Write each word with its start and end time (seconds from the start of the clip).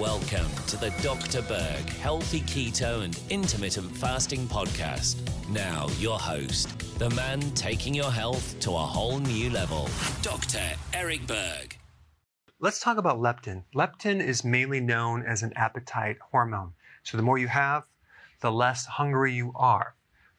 Welcome 0.00 0.48
to 0.68 0.78
the 0.78 0.88
Dr. 1.02 1.42
Berg 1.42 1.86
Healthy 1.90 2.40
Keto 2.40 3.04
and 3.04 3.20
Intermittent 3.28 3.94
Fasting 3.94 4.46
Podcast. 4.46 5.18
Now, 5.50 5.88
your 5.98 6.18
host, 6.18 6.98
the 6.98 7.10
man 7.10 7.42
taking 7.50 7.94
your 7.94 8.10
health 8.10 8.58
to 8.60 8.70
a 8.70 8.78
whole 8.78 9.18
new 9.18 9.50
level, 9.50 9.90
Dr. 10.22 10.62
Eric 10.94 11.26
Berg. 11.26 11.76
Let's 12.60 12.80
talk 12.80 12.96
about 12.96 13.18
leptin. 13.18 13.64
Leptin 13.74 14.24
is 14.24 14.42
mainly 14.42 14.80
known 14.80 15.22
as 15.22 15.42
an 15.42 15.52
appetite 15.54 16.16
hormone. 16.32 16.72
So 17.02 17.18
the 17.18 17.22
more 17.22 17.36
you 17.36 17.48
have, 17.48 17.82
the 18.40 18.50
less 18.50 18.86
hungry 18.86 19.34
you 19.34 19.52
are. 19.54 19.96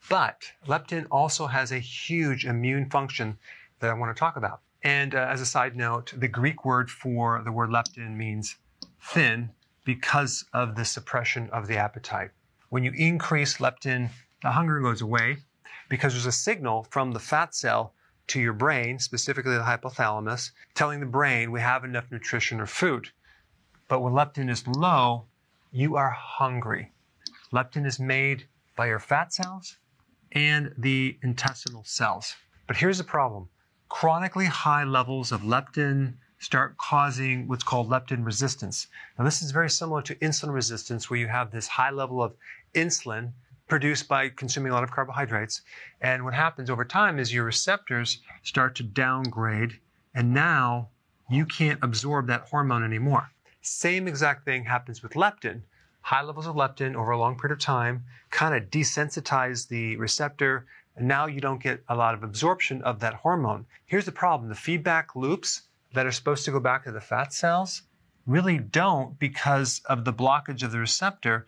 But 0.10 0.42
leptin 0.66 1.06
also 1.12 1.46
has 1.46 1.72
a 1.72 1.78
huge 1.78 2.46
immune 2.46 2.90
function 2.90 3.38
that 3.80 3.92
I 3.92 3.94
want 3.94 4.16
to 4.16 4.20
talk 4.20 4.38
about. 4.38 4.62
And 4.82 5.14
uh, 5.14 5.28
as 5.30 5.40
a 5.40 5.46
side 5.46 5.78
note, 5.78 6.14
the 6.18 6.28
Greek 6.28 6.66
word 6.66 6.90
for 6.90 7.44
the 7.46 7.52
word 7.52 7.70
leptin 7.70 8.16
means 8.16 8.56
thin 9.02 9.50
because 9.86 10.46
of 10.54 10.76
the 10.76 10.86
suppression 10.86 11.50
of 11.52 11.68
the 11.68 11.78
appetite. 11.78 12.32
When 12.70 12.84
you 12.84 12.92
increase 12.96 13.58
leptin, 13.58 14.10
the 14.42 14.52
hunger 14.52 14.80
goes 14.80 15.02
away 15.02 15.38
because 15.90 16.14
there's 16.14 16.26
a 16.26 16.32
signal 16.32 16.88
from 16.90 17.12
the 17.12 17.20
fat 17.20 17.54
cell 17.54 17.94
to 18.28 18.40
your 18.40 18.54
brain, 18.54 19.00
specifically 19.00 19.56
the 19.56 19.64
hypothalamus, 19.64 20.52
telling 20.74 21.00
the 21.00 21.06
brain 21.06 21.52
we 21.52 21.60
have 21.60 21.84
enough 21.84 22.12
nutrition 22.12 22.62
or 22.62 22.66
food. 22.66 23.10
But 23.88 24.02
when 24.02 24.14
leptin 24.14 24.50
is 24.50 24.66
low, 24.68 25.26
you 25.72 25.98
are 25.98 26.12
hungry. 26.12 26.94
Leptin 27.52 27.86
is 27.86 28.00
made 28.00 28.48
by 28.78 28.88
your 28.88 29.00
fat 29.00 29.34
cells 29.34 29.78
and 30.32 30.74
the 30.78 31.18
intestinal 31.24 31.84
cells. 31.84 32.36
But 32.68 32.78
here's 32.78 33.00
the 33.00 33.04
problem 33.04 33.50
chronically 33.90 34.46
high 34.46 34.86
levels 34.86 35.34
of 35.34 35.42
leptin, 35.42 36.14
start 36.42 36.76
causing 36.80 37.48
what's 37.48 37.64
called 37.64 37.88
leptin 37.88 38.26
resistance. 38.26 38.88
Now, 39.18 39.26
this 39.26 39.44
is 39.44 39.52
very 39.52 39.70
similar 39.70 40.02
to 40.02 40.16
insulin 40.16 40.52
resistance, 40.52 41.08
where 41.08 41.20
you 41.20 41.28
have 41.28 41.52
this 41.52 41.68
high 41.68 41.92
level 41.92 42.22
of 42.22 42.34
insulin 42.74 43.34
produced 43.68 44.08
by 44.08 44.28
consuming 44.28 44.72
a 44.72 44.76
lot 44.76 44.84
of 44.84 44.90
carbohydrates. 44.90 45.62
And 46.02 46.26
what 46.26 46.34
happens 46.34 46.72
over 46.72 46.84
time 46.84 47.20
is 47.20 47.32
your 47.32 47.44
receptors 47.44 48.22
start 48.42 48.74
to 48.78 48.84
downgrade, 48.84 49.80
and 50.16 50.34
now 50.34 50.90
you 51.30 51.46
can't 51.46 51.80
absorb 51.84 52.26
that 52.28 52.50
hormone 52.50 52.84
anymore. 52.84 53.30
Same 53.62 54.08
exact 54.08 54.44
thing 54.44 54.66
happens 54.66 55.04
with 55.04 55.14
leptin. 55.14 55.62
High 56.02 56.24
levels 56.24 56.48
of 56.48 56.56
leptin 56.56 56.96
over 56.96 57.12
a 57.12 57.20
long 57.20 57.38
period 57.38 57.54
of 57.54 57.60
time 57.60 58.04
kind 58.32 58.56
of 58.56 58.72
desensitize 58.72 59.68
the 59.68 59.96
receptor, 59.98 60.66
and 60.96 61.08
now 61.08 61.28
you 61.28 61.40
don't 61.40 61.62
get 61.62 61.84
a 61.88 61.96
lot 61.96 62.16
of 62.16 62.24
absorption 62.24 62.82
of 62.82 63.00
that 63.02 63.14
hormone. 63.14 63.68
Here's 63.86 64.06
the 64.06 64.12
problem 64.12 64.50
the 64.50 64.56
feedback 64.56 65.16
loops 65.16 65.62
that 65.94 66.06
are 66.06 66.12
supposed 66.12 66.46
to 66.46 66.52
go 66.52 66.60
back 66.60 66.84
to 66.84 66.92
the 66.92 67.02
fat 67.02 67.34
cells 67.34 67.84
really 68.28 68.58
don't 68.58 69.18
because 69.20 69.82
of 69.86 70.06
the 70.06 70.14
blockage 70.14 70.64
of 70.64 70.72
the 70.72 70.80
receptor. 70.80 71.46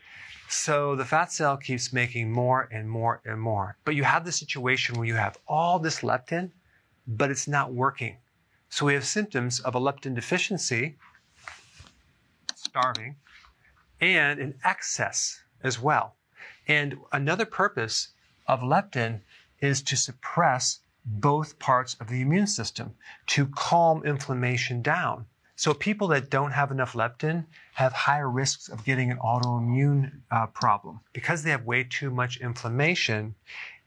So 0.49 0.95
the 0.95 1.05
fat 1.05 1.31
cell 1.31 1.58
keeps 1.58 1.94
making 1.94 2.31
more 2.31 2.67
and 2.71 2.89
more 2.89 3.21
and 3.25 3.39
more. 3.39 3.77
But 3.86 3.95
you 3.95 4.03
have 4.03 4.25
the 4.25 4.31
situation 4.31 4.95
where 4.95 5.08
you 5.08 5.16
have 5.16 5.38
all 5.47 5.80
this 5.80 6.02
leptin, 6.02 6.52
but 7.08 7.31
it's 7.31 7.47
not 7.47 7.73
working. 7.73 8.17
So 8.69 8.86
we 8.86 8.94
have 8.95 9.05
symptoms 9.05 9.59
of 9.59 9.75
a 9.75 9.80
leptin 9.80 10.16
deficiency, 10.16 10.97
starving, 12.55 13.16
and 14.02 14.39
an 14.39 14.55
excess 14.64 15.41
as 15.64 15.80
well. 15.80 16.16
And 16.67 16.97
another 17.11 17.45
purpose 17.45 18.09
of 18.47 18.61
leptin 18.61 19.21
is 19.59 19.81
to 19.83 19.95
suppress 19.95 20.80
both 21.05 21.59
parts 21.59 21.95
of 21.99 22.07
the 22.07 22.21
immune 22.21 22.47
system 22.47 22.95
to 23.27 23.47
calm 23.47 24.05
inflammation 24.05 24.81
down. 24.81 25.25
So 25.55 25.73
people 25.73 26.07
that 26.09 26.29
don't 26.29 26.51
have 26.51 26.71
enough 26.71 26.93
leptin 26.93 27.45
have 27.73 27.93
higher 27.93 28.29
risks 28.29 28.69
of 28.69 28.83
getting 28.83 29.11
an 29.11 29.17
autoimmune 29.17 30.21
uh, 30.31 30.47
problem 30.47 30.99
because 31.13 31.43
they 31.43 31.51
have 31.51 31.65
way 31.65 31.83
too 31.83 32.09
much 32.09 32.37
inflammation. 32.37 33.35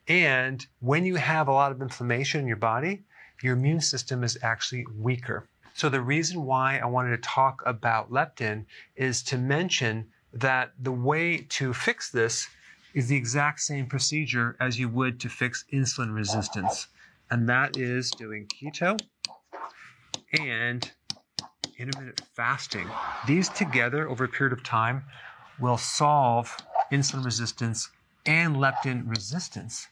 And 0.07 0.65
when 0.81 1.05
you 1.05 1.17
have 1.17 1.49
a 1.49 1.53
lot 1.53 1.73
of 1.73 1.83
inflammation 1.83 2.41
in 2.43 2.47
your 2.47 2.57
body, 2.57 3.05
your 3.43 3.57
immune 3.57 3.81
system 3.81 4.23
is 4.23 4.39
actually 4.43 4.87
weaker. 4.97 5.49
So 5.75 5.89
the 5.89 6.01
reason 6.01 6.45
why 6.45 6.79
I 6.79 6.87
wanted 6.87 7.11
to 7.11 7.29
talk 7.29 7.63
about 7.67 8.11
leptin 8.11 8.65
is 8.95 9.23
to 9.25 9.37
mention 9.37 10.07
that 10.33 10.73
the 10.79 10.93
way 10.93 11.39
to 11.39 11.75
fix 11.75 12.11
this 12.11 12.49
is 12.95 13.09
the 13.09 13.17
exact 13.17 13.61
same 13.61 13.87
procedure 13.87 14.57
as 14.61 14.79
you 14.79 14.89
would 14.89 15.21
to 15.21 15.29
fix 15.29 15.65
insulin 15.73 16.15
resistance 16.15 16.87
and 17.31 17.49
that 17.49 17.77
is 17.77 18.11
doing 18.11 18.47
keto 18.47 18.99
and 20.39 20.91
intermittent 21.79 22.21
fasting. 22.35 22.89
These 23.27 23.49
together 23.51 24.09
over 24.09 24.25
a 24.25 24.29
period 24.29 24.53
of 24.53 24.63
time 24.63 25.05
will 25.61 25.79
solve 25.79 26.57
insulin 26.93 27.25
resistance 27.25 27.91
and 28.25 28.57
leptin 28.57 29.09
resistance, 29.09 29.89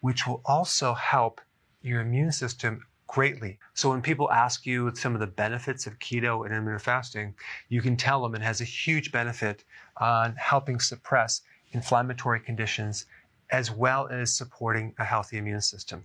which 0.00 0.26
will 0.26 0.42
also 0.44 0.94
help 0.94 1.40
your 1.82 2.00
immune 2.00 2.32
system 2.32 2.84
greatly. 3.06 3.58
So 3.74 3.90
when 3.90 4.02
people 4.02 4.30
ask 4.30 4.66
you 4.66 4.94
some 4.94 5.14
of 5.14 5.20
the 5.20 5.26
benefits 5.26 5.86
of 5.86 5.98
keto 5.98 6.44
and 6.44 6.52
intermittent 6.52 6.82
fasting, 6.82 7.34
you 7.68 7.80
can 7.80 7.96
tell 7.96 8.22
them 8.22 8.34
it 8.34 8.42
has 8.42 8.60
a 8.60 8.64
huge 8.64 9.10
benefit 9.12 9.64
on 9.96 10.34
helping 10.36 10.78
suppress 10.78 11.40
inflammatory 11.72 12.40
conditions 12.40 13.06
as 13.50 13.70
well 13.70 14.08
as 14.08 14.34
supporting 14.34 14.94
a 14.98 15.04
healthy 15.04 15.38
immune 15.38 15.62
system. 15.62 16.04